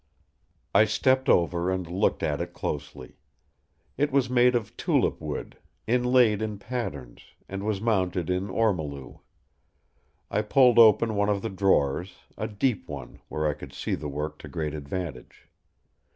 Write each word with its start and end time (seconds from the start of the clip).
I 0.73 0.85
stepped 0.85 1.29
over 1.29 1.69
and 1.69 1.87
looked 1.87 2.23
at 2.23 2.41
it 2.41 2.53
closely. 2.53 3.17
It 3.97 4.11
was 4.11 4.31
made 4.31 4.55
of 4.55 4.75
tulip 4.75 5.21
wood, 5.21 5.59
inlaid 5.85 6.41
in 6.41 6.57
patterns; 6.57 7.21
and 7.47 7.61
was 7.63 7.81
mounted 7.81 8.27
in 8.27 8.47
ormolu. 8.49 9.19
I 10.31 10.41
pulled 10.41 10.79
open 10.79 11.13
one 11.13 11.29
of 11.29 11.43
the 11.43 11.49
drawers, 11.51 12.15
a 12.35 12.47
deep 12.47 12.89
one 12.89 13.19
where 13.29 13.47
I 13.47 13.53
could 13.53 13.73
see 13.73 13.93
the 13.93 14.09
work 14.09 14.39
to 14.39 14.47
great 14.47 14.73
advantage. 14.73 15.47